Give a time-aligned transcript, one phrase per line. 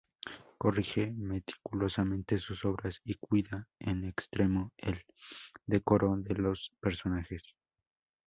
[0.57, 5.05] Corrige meticulosamente sus obras y cuida en extremo el
[5.67, 7.53] decoro de los personajes.